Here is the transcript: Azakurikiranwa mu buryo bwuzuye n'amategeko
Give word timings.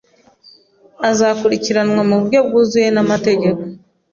Azakurikiranwa 1.09 2.01
mu 2.09 2.15
buryo 2.21 2.39
bwuzuye 2.47 2.87
n'amategeko 2.91 3.61